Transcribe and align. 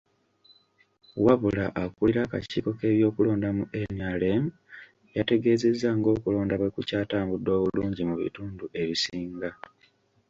Wabula 1.25 1.65
akulira 1.83 2.21
akakiiko 2.23 2.69
k'ebyokulonda 2.79 3.49
mu 3.57 3.63
NRM 3.97 4.43
yategeezezza 5.15 5.89
ng'okulonda 5.97 6.55
bwe 6.57 6.73
kukyatambudde 6.75 7.51
obulungi 7.59 8.01
mu 8.09 8.15
bitundu 8.21 8.63
ebisinga. 8.81 9.49